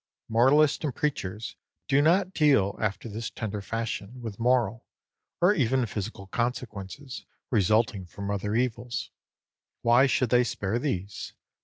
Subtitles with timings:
[0.29, 1.57] Moralists and preachers
[1.87, 4.83] do not deal after this tender fashion with moral,
[5.39, 9.11] or even physical consequences, resulting from other evils.
[9.83, 11.33] Why should they spare these?